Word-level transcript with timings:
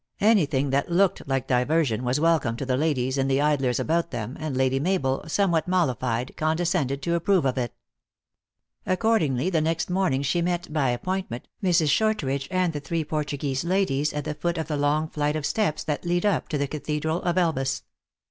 Anything 0.21 0.71
that 0.71 0.89
looked 0.89 1.27
like 1.27 1.45
diversion 1.45 2.03
was 2.03 2.19
welcome 2.19 2.57
to 2.57 2.65
the 2.65 2.75
ladies 2.75 3.19
and 3.19 3.29
the 3.29 3.39
idlers 3.39 3.79
about 3.79 4.09
them, 4.09 4.35
and 4.39 4.57
Lady 4.57 4.79
Mabel, 4.79 5.23
somewhat 5.27 5.67
mollified, 5.67 6.35
condescended 6.35 7.03
to 7.03 7.13
approve 7.13 7.45
of 7.45 7.55
it. 7.59 7.75
Accordingly, 8.83 9.51
the 9.51 9.61
next 9.61 9.91
morning 9.91 10.23
she 10.23 10.41
met, 10.41 10.73
by 10.73 10.89
appoint 10.89 11.29
ment, 11.29 11.47
Mrs. 11.63 11.91
Shortridge 11.91 12.47
and 12.49 12.73
the 12.73 12.79
three 12.79 13.03
Portuguese 13.03 13.63
ladies 13.63 14.11
at 14.11 14.25
the 14.25 14.33
foot 14.33 14.57
of 14.57 14.67
the 14.67 14.75
long 14.75 15.07
flight 15.07 15.35
of 15.35 15.45
steps 15.45 15.83
that 15.83 16.03
lead 16.03 16.25
up 16.25 16.49
to 16.49 16.57
the 16.57 16.65
cathedral 16.67 17.21
of 17.21 17.37
Elvas. 17.37 17.83